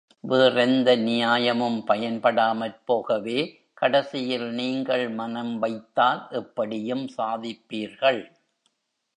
[0.23, 3.37] வேறெந்த நியாயமும் பயன்படாமற் போகவே,
[3.73, 8.21] கடைசியில் நீங்கள் மனம் வைத்தால் எப்படியும் சாதிப்பீர்கள்.